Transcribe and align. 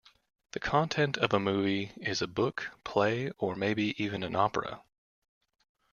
The 0.53 0.59
content 0.59 1.15
of 1.17 1.31
a 1.31 1.39
movie 1.39 1.91
is 1.97 2.23
a 2.23 2.27
book, 2.27 2.71
play 2.83 3.29
or 3.37 3.55
maybe 3.55 3.93
even 4.03 4.23
an 4.23 4.35
opera. 4.35 4.81